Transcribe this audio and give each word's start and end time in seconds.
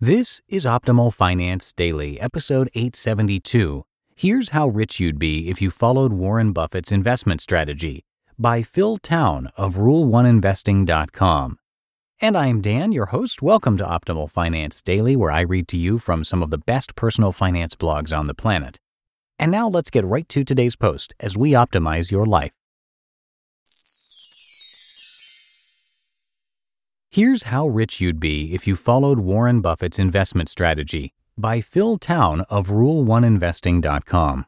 This 0.00 0.40
is 0.46 0.64
Optimal 0.64 1.12
Finance 1.12 1.72
Daily, 1.72 2.20
episode 2.20 2.70
872. 2.72 3.84
Here's 4.14 4.50
how 4.50 4.68
rich 4.68 5.00
you'd 5.00 5.18
be 5.18 5.50
if 5.50 5.60
you 5.60 5.70
followed 5.70 6.12
Warren 6.12 6.52
Buffett's 6.52 6.92
investment 6.92 7.40
strategy 7.40 8.04
by 8.38 8.62
Phil 8.62 8.98
Town 8.98 9.50
of 9.56 9.74
Rule1Investing.com. 9.74 11.58
And 12.20 12.36
I'm 12.36 12.60
Dan, 12.60 12.92
your 12.92 13.06
host. 13.06 13.42
Welcome 13.42 13.76
to 13.78 13.84
Optimal 13.84 14.30
Finance 14.30 14.82
Daily, 14.82 15.16
where 15.16 15.32
I 15.32 15.40
read 15.40 15.66
to 15.66 15.76
you 15.76 15.98
from 15.98 16.22
some 16.22 16.44
of 16.44 16.50
the 16.50 16.58
best 16.58 16.94
personal 16.94 17.32
finance 17.32 17.74
blogs 17.74 18.16
on 18.16 18.28
the 18.28 18.34
planet. 18.34 18.78
And 19.36 19.50
now 19.50 19.66
let's 19.66 19.90
get 19.90 20.04
right 20.04 20.28
to 20.28 20.44
today's 20.44 20.76
post 20.76 21.12
as 21.18 21.36
we 21.36 21.50
optimize 21.54 22.12
your 22.12 22.24
life. 22.24 22.52
Here's 27.10 27.44
how 27.44 27.66
rich 27.66 28.02
you'd 28.02 28.20
be 28.20 28.52
if 28.52 28.66
you 28.66 28.76
followed 28.76 29.18
Warren 29.18 29.62
Buffett's 29.62 29.98
investment 29.98 30.50
strategy 30.50 31.14
by 31.38 31.62
Phil 31.62 31.96
Town 31.96 32.42
of 32.50 32.68
Rule1Investing.com. 32.68 34.44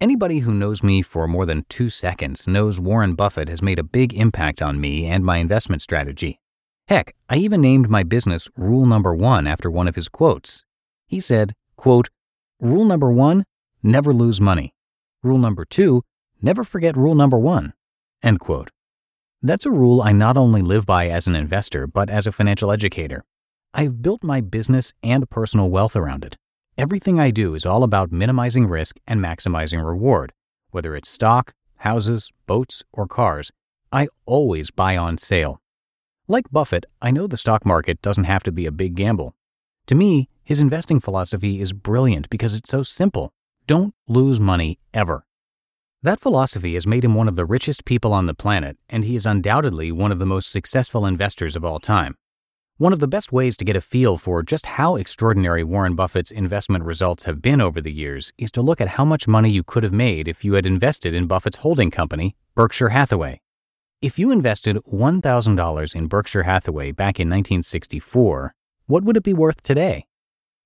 Anybody 0.00 0.38
who 0.38 0.54
knows 0.54 0.84
me 0.84 1.02
for 1.02 1.26
more 1.26 1.44
than 1.46 1.64
two 1.68 1.88
seconds 1.88 2.46
knows 2.46 2.80
Warren 2.80 3.14
Buffett 3.14 3.48
has 3.48 3.60
made 3.60 3.80
a 3.80 3.82
big 3.82 4.14
impact 4.14 4.62
on 4.62 4.80
me 4.80 5.06
and 5.06 5.24
my 5.24 5.38
investment 5.38 5.82
strategy. 5.82 6.38
Heck, 6.86 7.16
I 7.28 7.38
even 7.38 7.60
named 7.60 7.90
my 7.90 8.04
business 8.04 8.48
Rule 8.56 8.86
Number 8.86 9.12
One 9.12 9.48
after 9.48 9.68
one 9.68 9.88
of 9.88 9.96
his 9.96 10.08
quotes. 10.08 10.64
He 11.08 11.18
said, 11.18 11.54
quote, 11.74 12.08
Rule 12.60 12.84
number 12.84 13.10
one, 13.10 13.44
never 13.82 14.14
lose 14.14 14.40
money. 14.40 14.74
Rule 15.24 15.38
number 15.38 15.64
two, 15.64 16.02
never 16.40 16.62
forget 16.62 16.96
rule 16.96 17.16
number 17.16 17.38
one. 17.38 17.72
End 18.22 18.38
quote. 18.38 18.70
That's 19.42 19.64
a 19.64 19.70
rule 19.70 20.02
I 20.02 20.12
not 20.12 20.36
only 20.36 20.60
live 20.60 20.84
by 20.84 21.08
as 21.08 21.26
an 21.26 21.34
investor, 21.34 21.86
but 21.86 22.10
as 22.10 22.26
a 22.26 22.32
financial 22.32 22.70
educator. 22.70 23.24
I've 23.72 24.02
built 24.02 24.22
my 24.22 24.42
business 24.42 24.92
and 25.02 25.30
personal 25.30 25.70
wealth 25.70 25.96
around 25.96 26.26
it. 26.26 26.36
Everything 26.76 27.18
I 27.18 27.30
do 27.30 27.54
is 27.54 27.64
all 27.64 27.82
about 27.82 28.12
minimizing 28.12 28.66
risk 28.66 28.96
and 29.06 29.18
maximizing 29.18 29.82
reward. 29.82 30.34
Whether 30.72 30.94
it's 30.94 31.08
stock, 31.08 31.54
houses, 31.76 32.32
boats, 32.46 32.82
or 32.92 33.06
cars, 33.06 33.50
I 33.90 34.08
always 34.26 34.70
buy 34.70 34.98
on 34.98 35.16
sale. 35.16 35.58
Like 36.28 36.50
Buffett, 36.52 36.84
I 37.00 37.10
know 37.10 37.26
the 37.26 37.38
stock 37.38 37.64
market 37.64 38.02
doesn't 38.02 38.24
have 38.24 38.42
to 38.42 38.52
be 38.52 38.66
a 38.66 38.70
big 38.70 38.94
gamble. 38.94 39.34
To 39.86 39.94
me, 39.94 40.28
his 40.44 40.60
investing 40.60 41.00
philosophy 41.00 41.62
is 41.62 41.72
brilliant 41.72 42.28
because 42.28 42.52
it's 42.52 42.68
so 42.68 42.82
simple. 42.82 43.30
Don't 43.66 43.94
lose 44.06 44.38
money 44.38 44.78
ever. 44.92 45.24
That 46.02 46.18
philosophy 46.18 46.72
has 46.74 46.86
made 46.86 47.04
him 47.04 47.14
one 47.14 47.28
of 47.28 47.36
the 47.36 47.44
richest 47.44 47.84
people 47.84 48.14
on 48.14 48.24
the 48.24 48.32
planet, 48.32 48.78
and 48.88 49.04
he 49.04 49.16
is 49.16 49.26
undoubtedly 49.26 49.92
one 49.92 50.10
of 50.10 50.18
the 50.18 50.24
most 50.24 50.50
successful 50.50 51.04
investors 51.04 51.56
of 51.56 51.64
all 51.64 51.78
time. 51.78 52.16
One 52.78 52.94
of 52.94 53.00
the 53.00 53.06
best 53.06 53.32
ways 53.32 53.54
to 53.58 53.66
get 53.66 53.76
a 53.76 53.82
feel 53.82 54.16
for 54.16 54.42
just 54.42 54.64
how 54.64 54.96
extraordinary 54.96 55.62
Warren 55.62 55.94
Buffett's 55.94 56.30
investment 56.30 56.84
results 56.84 57.24
have 57.24 57.42
been 57.42 57.60
over 57.60 57.82
the 57.82 57.92
years 57.92 58.32
is 58.38 58.50
to 58.52 58.62
look 58.62 58.80
at 58.80 58.96
how 58.96 59.04
much 59.04 59.28
money 59.28 59.50
you 59.50 59.62
could 59.62 59.82
have 59.82 59.92
made 59.92 60.26
if 60.26 60.42
you 60.42 60.54
had 60.54 60.64
invested 60.64 61.12
in 61.12 61.26
Buffett's 61.26 61.58
holding 61.58 61.90
company, 61.90 62.34
Berkshire 62.54 62.88
Hathaway. 62.88 63.42
If 64.00 64.18
you 64.18 64.30
invested 64.30 64.76
$1,000 64.90 65.94
in 65.94 66.06
Berkshire 66.06 66.44
Hathaway 66.44 66.92
back 66.92 67.20
in 67.20 67.28
1964, 67.28 68.54
what 68.86 69.04
would 69.04 69.18
it 69.18 69.22
be 69.22 69.34
worth 69.34 69.60
today? 69.60 70.06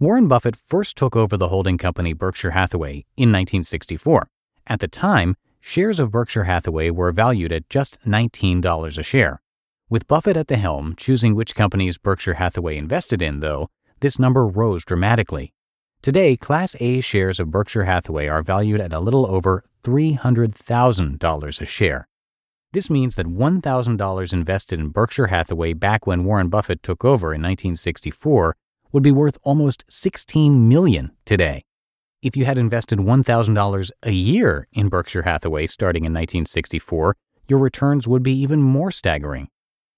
Warren 0.00 0.26
Buffett 0.26 0.56
first 0.56 0.96
took 0.96 1.14
over 1.14 1.36
the 1.36 1.48
holding 1.48 1.76
company 1.76 2.14
Berkshire 2.14 2.52
Hathaway 2.52 3.04
in 3.18 3.30
1964. 3.30 4.30
At 4.70 4.80
the 4.80 4.88
time, 4.88 5.34
shares 5.60 5.98
of 5.98 6.10
Berkshire 6.10 6.44
Hathaway 6.44 6.90
were 6.90 7.10
valued 7.10 7.52
at 7.52 7.70
just 7.70 7.98
$19 8.06 8.98
a 8.98 9.02
share. 9.02 9.40
With 9.88 10.06
Buffett 10.06 10.36
at 10.36 10.48
the 10.48 10.58
helm, 10.58 10.94
choosing 10.94 11.34
which 11.34 11.54
companies 11.54 11.96
Berkshire 11.96 12.34
Hathaway 12.34 12.76
invested 12.76 13.22
in, 13.22 13.40
though, 13.40 13.70
this 14.00 14.18
number 14.18 14.46
rose 14.46 14.84
dramatically. 14.84 15.54
Today, 16.02 16.36
Class 16.36 16.76
A 16.80 17.00
shares 17.00 17.40
of 17.40 17.50
Berkshire 17.50 17.84
Hathaway 17.84 18.26
are 18.28 18.42
valued 18.42 18.82
at 18.82 18.92
a 18.92 19.00
little 19.00 19.26
over 19.26 19.64
$300,000 19.84 21.60
a 21.60 21.64
share. 21.64 22.06
This 22.72 22.90
means 22.90 23.14
that 23.14 23.26
$1,000 23.26 24.32
invested 24.34 24.78
in 24.78 24.90
Berkshire 24.90 25.28
Hathaway 25.28 25.72
back 25.72 26.06
when 26.06 26.24
Warren 26.24 26.50
Buffett 26.50 26.82
took 26.82 27.06
over 27.06 27.28
in 27.28 27.40
1964 27.40 28.54
would 28.92 29.02
be 29.02 29.12
worth 29.12 29.38
almost 29.42 29.86
16 29.88 30.68
million 30.68 31.12
today. 31.24 31.64
If 32.20 32.36
you 32.36 32.46
had 32.46 32.58
invested 32.58 32.98
$1,000 32.98 33.90
a 34.02 34.10
year 34.10 34.66
in 34.72 34.88
Berkshire 34.88 35.22
Hathaway 35.22 35.68
starting 35.68 36.04
in 36.04 36.12
1964, 36.12 37.14
your 37.46 37.60
returns 37.60 38.08
would 38.08 38.24
be 38.24 38.32
even 38.32 38.60
more 38.60 38.90
staggering. 38.90 39.46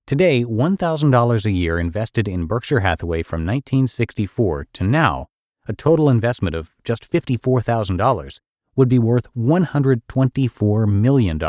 Today, 0.07 0.45
$1,000 0.45 1.47
a 1.47 1.51
year 1.51 1.79
invested 1.79 2.29
in 2.29 2.45
Berkshire 2.45 2.81
Hathaway 2.81 3.23
from 3.23 3.47
1964 3.47 4.67
to 4.75 4.85
now, 4.85 5.29
a 5.67 5.73
total 5.73 6.11
investment 6.11 6.55
of 6.55 6.75
just 6.85 7.11
$54,000, 7.11 8.41
would 8.77 8.89
be 8.91 8.99
worth 8.99 9.33
$124 9.35 10.89
million. 10.93 11.41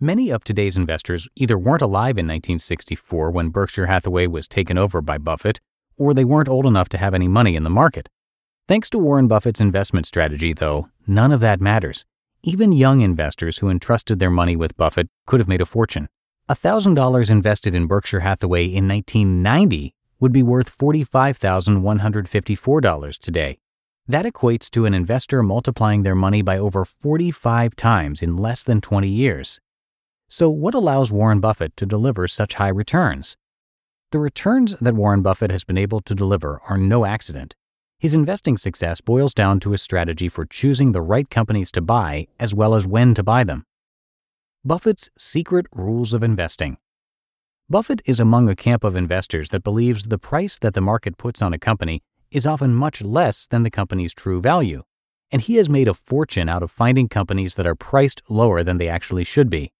Many 0.00 0.30
of 0.30 0.42
today's 0.42 0.76
investors 0.76 1.28
either 1.36 1.56
weren't 1.56 1.82
alive 1.82 2.18
in 2.18 2.26
1964 2.26 3.30
when 3.30 3.50
Berkshire 3.50 3.86
Hathaway 3.86 4.26
was 4.26 4.48
taken 4.48 4.76
over 4.76 5.00
by 5.00 5.18
Buffett, 5.18 5.60
or 5.96 6.12
they 6.12 6.24
weren't 6.24 6.48
old 6.48 6.66
enough 6.66 6.88
to 6.88 6.98
have 6.98 7.14
any 7.14 7.28
money 7.28 7.54
in 7.54 7.62
the 7.62 7.70
market. 7.70 8.08
Thanks 8.70 8.86
to 8.90 9.00
Warren 9.00 9.26
Buffett's 9.26 9.60
investment 9.60 10.06
strategy, 10.06 10.52
though, 10.52 10.88
none 11.04 11.32
of 11.32 11.40
that 11.40 11.60
matters. 11.60 12.04
Even 12.44 12.70
young 12.70 13.00
investors 13.00 13.58
who 13.58 13.68
entrusted 13.68 14.20
their 14.20 14.30
money 14.30 14.54
with 14.54 14.76
Buffett 14.76 15.08
could 15.26 15.40
have 15.40 15.48
made 15.48 15.60
a 15.60 15.66
fortune. 15.66 16.08
$1,000 16.48 17.30
invested 17.32 17.74
in 17.74 17.88
Berkshire 17.88 18.20
Hathaway 18.20 18.66
in 18.66 18.86
1990 18.86 19.92
would 20.20 20.30
be 20.30 20.44
worth 20.44 20.78
$45,154 20.78 23.18
today. 23.18 23.58
That 24.06 24.24
equates 24.24 24.70
to 24.70 24.84
an 24.84 24.94
investor 24.94 25.42
multiplying 25.42 26.04
their 26.04 26.14
money 26.14 26.40
by 26.40 26.56
over 26.56 26.84
45 26.84 27.74
times 27.74 28.22
in 28.22 28.36
less 28.36 28.62
than 28.62 28.80
20 28.80 29.08
years. 29.08 29.58
So, 30.28 30.48
what 30.48 30.74
allows 30.74 31.12
Warren 31.12 31.40
Buffett 31.40 31.76
to 31.76 31.86
deliver 31.86 32.28
such 32.28 32.54
high 32.54 32.68
returns? 32.68 33.36
The 34.12 34.20
returns 34.20 34.76
that 34.80 34.94
Warren 34.94 35.22
Buffett 35.22 35.50
has 35.50 35.64
been 35.64 35.76
able 35.76 36.00
to 36.02 36.14
deliver 36.14 36.60
are 36.68 36.78
no 36.78 37.04
accident. 37.04 37.56
His 38.00 38.14
investing 38.14 38.56
success 38.56 39.02
boils 39.02 39.34
down 39.34 39.60
to 39.60 39.74
a 39.74 39.78
strategy 39.78 40.30
for 40.30 40.46
choosing 40.46 40.92
the 40.92 41.02
right 41.02 41.28
companies 41.28 41.70
to 41.72 41.82
buy 41.82 42.28
as 42.38 42.54
well 42.54 42.74
as 42.74 42.88
when 42.88 43.12
to 43.12 43.22
buy 43.22 43.44
them. 43.44 43.66
Buffett's 44.64 45.10
Secret 45.18 45.66
Rules 45.74 46.14
of 46.14 46.22
Investing 46.22 46.78
Buffett 47.68 48.00
is 48.06 48.18
among 48.18 48.48
a 48.48 48.56
camp 48.56 48.84
of 48.84 48.96
investors 48.96 49.50
that 49.50 49.62
believes 49.62 50.04
the 50.04 50.16
price 50.16 50.56
that 50.62 50.72
the 50.72 50.80
market 50.80 51.18
puts 51.18 51.42
on 51.42 51.52
a 51.52 51.58
company 51.58 52.02
is 52.30 52.46
often 52.46 52.74
much 52.74 53.02
less 53.02 53.46
than 53.46 53.64
the 53.64 53.70
company's 53.70 54.14
true 54.14 54.40
value, 54.40 54.82
and 55.30 55.42
he 55.42 55.56
has 55.56 55.68
made 55.68 55.86
a 55.86 55.92
fortune 55.92 56.48
out 56.48 56.62
of 56.62 56.70
finding 56.70 57.06
companies 57.06 57.56
that 57.56 57.66
are 57.66 57.74
priced 57.74 58.22
lower 58.30 58.64
than 58.64 58.78
they 58.78 58.88
actually 58.88 59.24
should 59.24 59.50
be. 59.50 59.72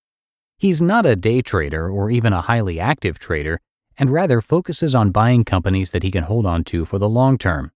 He's 0.58 0.82
not 0.82 1.06
a 1.06 1.16
day 1.16 1.40
trader 1.40 1.88
or 1.88 2.10
even 2.10 2.34
a 2.34 2.42
highly 2.42 2.78
active 2.78 3.18
trader, 3.18 3.62
and 3.98 4.10
rather 4.10 4.42
focuses 4.42 4.94
on 4.94 5.10
buying 5.10 5.42
companies 5.42 5.92
that 5.92 6.02
he 6.02 6.10
can 6.10 6.24
hold 6.24 6.44
on 6.44 6.64
to 6.64 6.84
for 6.84 6.98
the 6.98 7.08
long 7.08 7.38
term. 7.38 7.72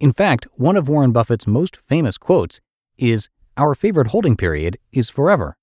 In 0.00 0.14
fact, 0.14 0.46
one 0.54 0.78
of 0.78 0.88
Warren 0.88 1.12
Buffett's 1.12 1.46
most 1.46 1.76
famous 1.76 2.16
quotes 2.16 2.58
is 2.96 3.28
Our 3.58 3.74
favorite 3.74 4.06
holding 4.06 4.34
period 4.34 4.78
is 4.92 5.10
forever. 5.10 5.58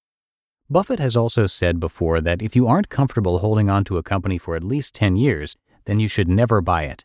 Buffett 0.69 0.99
has 0.99 1.17
also 1.17 1.47
said 1.47 1.79
before 1.79 2.21
that 2.21 2.43
if 2.43 2.55
you 2.55 2.67
aren't 2.67 2.89
comfortable 2.89 3.39
holding 3.39 3.67
on 3.67 3.83
to 3.85 3.97
a 3.97 4.03
company 4.03 4.37
for 4.37 4.55
at 4.55 4.63
least 4.63 4.93
10 4.93 5.15
years, 5.15 5.55
then 5.85 5.99
you 5.99 6.07
should 6.07 6.29
never 6.29 6.61
buy 6.61 6.83
it. 6.83 7.03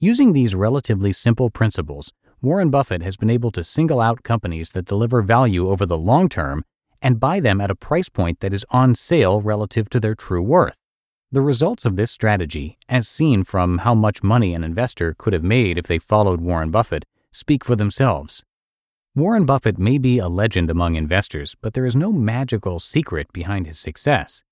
Using 0.00 0.32
these 0.32 0.56
relatively 0.56 1.12
simple 1.12 1.48
principles, 1.48 2.12
Warren 2.42 2.70
Buffett 2.70 3.02
has 3.02 3.16
been 3.16 3.30
able 3.30 3.52
to 3.52 3.62
single 3.62 4.00
out 4.00 4.24
companies 4.24 4.72
that 4.72 4.86
deliver 4.86 5.22
value 5.22 5.68
over 5.70 5.86
the 5.86 5.98
long 5.98 6.28
term 6.28 6.64
and 7.00 7.20
buy 7.20 7.38
them 7.38 7.60
at 7.60 7.70
a 7.70 7.76
price 7.76 8.08
point 8.08 8.40
that 8.40 8.52
is 8.52 8.66
on 8.70 8.96
sale 8.96 9.40
relative 9.40 9.88
to 9.90 10.00
their 10.00 10.16
true 10.16 10.42
worth. 10.42 10.76
The 11.30 11.42
results 11.42 11.84
of 11.84 11.96
this 11.96 12.10
strategy, 12.10 12.78
as 12.88 13.06
seen 13.06 13.44
from 13.44 13.78
how 13.78 13.94
much 13.94 14.22
money 14.22 14.54
an 14.54 14.64
investor 14.64 15.14
could 15.18 15.34
have 15.34 15.42
made 15.42 15.76
if 15.76 15.86
they 15.86 15.98
followed 15.98 16.40
Warren 16.40 16.70
Buffett, 16.70 17.04
speak 17.32 17.66
for 17.66 17.76
themselves. 17.76 18.46
Warren 19.14 19.44
Buffett 19.44 19.78
may 19.78 19.98
be 19.98 20.18
a 20.18 20.26
legend 20.26 20.70
among 20.70 20.94
investors, 20.94 21.54
but 21.60 21.74
there 21.74 21.84
is 21.84 21.94
no 21.94 22.12
magical 22.12 22.78
secret 22.78 23.30
behind 23.30 23.66
his 23.66 23.78
success. 23.78 24.42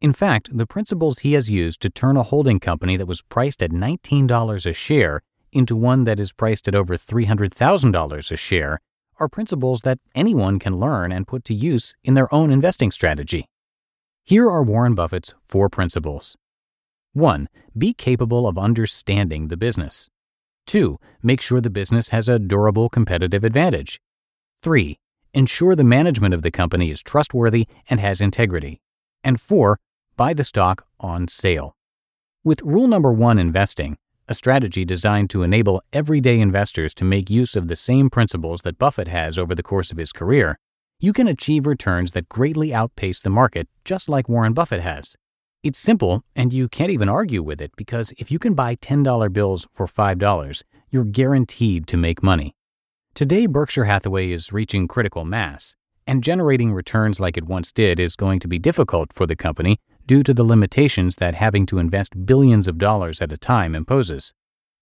In 0.00 0.14
fact, 0.14 0.56
the 0.56 0.66
principles 0.66 1.18
he 1.18 1.34
has 1.34 1.50
used 1.50 1.82
to 1.82 1.90
turn 1.90 2.16
a 2.16 2.22
holding 2.22 2.60
company 2.60 2.96
that 2.96 3.04
was 3.04 3.20
priced 3.20 3.62
at 3.62 3.70
$19 3.70 4.66
a 4.66 4.72
share 4.72 5.20
into 5.52 5.76
one 5.76 6.04
that 6.04 6.18
is 6.18 6.32
priced 6.32 6.66
at 6.66 6.74
over 6.74 6.96
$300,000 6.96 8.32
a 8.32 8.36
share 8.36 8.80
are 9.20 9.28
principles 9.28 9.82
that 9.82 9.98
anyone 10.14 10.58
can 10.58 10.78
learn 10.78 11.12
and 11.12 11.28
put 11.28 11.44
to 11.44 11.52
use 11.52 11.94
in 12.02 12.14
their 12.14 12.32
own 12.32 12.50
investing 12.50 12.90
strategy. 12.90 13.44
Here 14.24 14.48
are 14.48 14.62
Warren 14.62 14.94
Buffett's 14.94 15.34
four 15.42 15.68
principles 15.68 16.36
1. 17.12 17.48
Be 17.76 17.92
capable 17.92 18.46
of 18.46 18.56
understanding 18.56 19.48
the 19.48 19.56
business. 19.56 20.08
2. 20.68 20.96
Make 21.24 21.40
sure 21.40 21.60
the 21.60 21.70
business 21.70 22.10
has 22.10 22.28
a 22.28 22.38
durable 22.38 22.88
competitive 22.88 23.42
advantage. 23.42 24.00
3. 24.62 24.96
Ensure 25.34 25.74
the 25.74 25.82
management 25.82 26.34
of 26.34 26.42
the 26.42 26.52
company 26.52 26.92
is 26.92 27.02
trustworthy 27.02 27.66
and 27.90 27.98
has 27.98 28.20
integrity. 28.20 28.80
And 29.24 29.40
4. 29.40 29.80
Buy 30.16 30.34
the 30.34 30.44
stock 30.44 30.86
on 31.00 31.26
sale. 31.26 31.74
With 32.44 32.62
rule 32.62 32.86
number 32.86 33.12
1 33.12 33.40
investing, 33.40 33.98
a 34.28 34.34
strategy 34.34 34.84
designed 34.84 35.30
to 35.30 35.42
enable 35.42 35.82
everyday 35.92 36.38
investors 36.38 36.94
to 36.94 37.04
make 37.04 37.28
use 37.28 37.56
of 37.56 37.66
the 37.66 37.74
same 37.74 38.08
principles 38.08 38.62
that 38.62 38.78
Buffett 38.78 39.08
has 39.08 39.36
over 39.36 39.56
the 39.56 39.64
course 39.64 39.90
of 39.90 39.98
his 39.98 40.12
career, 40.12 40.60
you 41.02 41.12
can 41.12 41.26
achieve 41.26 41.66
returns 41.66 42.12
that 42.12 42.28
greatly 42.28 42.72
outpace 42.72 43.20
the 43.20 43.28
market, 43.28 43.68
just 43.84 44.08
like 44.08 44.28
Warren 44.28 44.52
Buffett 44.52 44.82
has. 44.82 45.16
It's 45.64 45.78
simple, 45.80 46.22
and 46.36 46.52
you 46.52 46.68
can't 46.68 46.92
even 46.92 47.08
argue 47.08 47.42
with 47.42 47.60
it 47.60 47.72
because 47.76 48.12
if 48.18 48.30
you 48.30 48.38
can 48.38 48.54
buy 48.54 48.76
$10 48.76 49.32
bills 49.32 49.66
for 49.72 49.86
$5, 49.86 50.62
you're 50.90 51.04
guaranteed 51.04 51.88
to 51.88 51.96
make 51.96 52.22
money. 52.22 52.54
Today, 53.14 53.46
Berkshire 53.46 53.86
Hathaway 53.86 54.30
is 54.30 54.52
reaching 54.52 54.86
critical 54.86 55.24
mass, 55.24 55.74
and 56.06 56.22
generating 56.22 56.72
returns 56.72 57.18
like 57.18 57.36
it 57.36 57.46
once 57.46 57.72
did 57.72 57.98
is 57.98 58.14
going 58.14 58.38
to 58.38 58.46
be 58.46 58.60
difficult 58.60 59.12
for 59.12 59.26
the 59.26 59.34
company 59.34 59.78
due 60.06 60.22
to 60.22 60.32
the 60.32 60.44
limitations 60.44 61.16
that 61.16 61.34
having 61.34 61.66
to 61.66 61.78
invest 61.78 62.26
billions 62.26 62.68
of 62.68 62.78
dollars 62.78 63.20
at 63.20 63.32
a 63.32 63.36
time 63.36 63.74
imposes. 63.74 64.32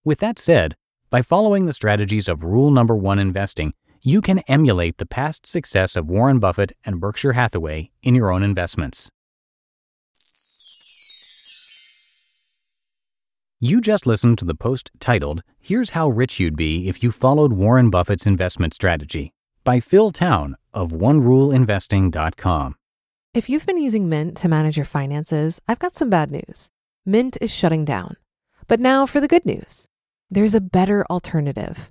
With 0.04 0.18
that 0.18 0.38
said, 0.38 0.76
by 1.08 1.22
following 1.22 1.64
the 1.64 1.72
strategies 1.72 2.28
of 2.28 2.44
rule 2.44 2.70
number 2.70 2.94
one 2.94 3.18
investing, 3.18 3.72
you 4.02 4.20
can 4.20 4.38
emulate 4.40 4.98
the 4.98 5.06
past 5.06 5.46
success 5.46 5.96
of 5.96 6.08
Warren 6.08 6.38
Buffett 6.38 6.72
and 6.84 7.00
Berkshire 7.00 7.34
Hathaway 7.34 7.90
in 8.02 8.14
your 8.14 8.32
own 8.32 8.42
investments. 8.42 9.10
You 13.62 13.82
just 13.82 14.06
listened 14.06 14.38
to 14.38 14.46
the 14.46 14.54
post 14.54 14.90
titled, 15.00 15.42
Here's 15.58 15.90
How 15.90 16.08
Rich 16.08 16.40
You'd 16.40 16.56
Be 16.56 16.88
If 16.88 17.02
You 17.02 17.12
Followed 17.12 17.52
Warren 17.52 17.90
Buffett's 17.90 18.26
Investment 18.26 18.72
Strategy 18.72 19.34
by 19.64 19.80
Phil 19.80 20.12
Town 20.12 20.56
of 20.72 20.92
OneRuleInvesting.com. 20.92 22.76
If 23.34 23.50
you've 23.50 23.66
been 23.66 23.80
using 23.80 24.08
Mint 24.08 24.36
to 24.38 24.48
manage 24.48 24.78
your 24.78 24.86
finances, 24.86 25.60
I've 25.68 25.78
got 25.78 25.94
some 25.94 26.08
bad 26.08 26.30
news. 26.30 26.70
Mint 27.04 27.36
is 27.42 27.52
shutting 27.52 27.84
down. 27.84 28.16
But 28.66 28.80
now 28.80 29.04
for 29.04 29.20
the 29.20 29.28
good 29.28 29.44
news 29.44 29.86
there's 30.30 30.54
a 30.54 30.60
better 30.60 31.04
alternative. 31.10 31.90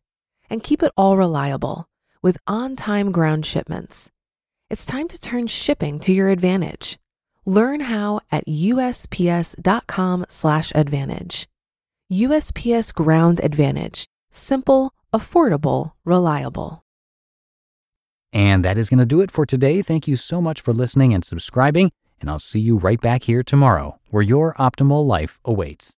And 0.51 0.61
keep 0.61 0.83
it 0.83 0.91
all 0.97 1.17
reliable 1.17 1.87
with 2.21 2.37
on 2.45 2.75
time 2.75 3.11
ground 3.11 3.43
shipments. 3.45 4.11
It's 4.69 4.85
time 4.85 5.07
to 5.07 5.19
turn 5.19 5.47
shipping 5.47 5.99
to 6.01 6.13
your 6.13 6.29
advantage. 6.29 6.99
Learn 7.45 7.79
how 7.79 8.19
at 8.31 8.45
USPS.com/slash 8.45 10.71
advantage. 10.75 11.47
USPS 12.11 12.93
Ground 12.93 13.39
Advantage. 13.41 14.05
Simple, 14.29 14.93
affordable, 15.13 15.93
reliable. 16.03 16.83
And 18.33 18.65
that 18.65 18.77
is 18.77 18.89
going 18.89 18.99
to 18.99 19.05
do 19.05 19.21
it 19.21 19.31
for 19.31 19.45
today. 19.45 19.81
Thank 19.81 20.07
you 20.07 20.17
so 20.17 20.41
much 20.41 20.59
for 20.59 20.73
listening 20.73 21.13
and 21.13 21.23
subscribing, 21.23 21.91
and 22.19 22.29
I'll 22.29 22.39
see 22.39 22.59
you 22.59 22.77
right 22.77 22.99
back 22.99 23.23
here 23.23 23.43
tomorrow 23.43 23.97
where 24.09 24.23
your 24.23 24.53
optimal 24.55 25.05
life 25.05 25.39
awaits. 25.45 25.95